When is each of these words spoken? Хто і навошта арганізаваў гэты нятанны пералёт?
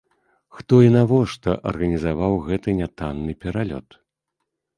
Хто 0.59 0.77
і 0.85 0.87
навошта 0.95 1.49
арганізаваў 1.73 2.33
гэты 2.49 2.69
нятанны 2.81 3.37
пералёт? 3.47 3.89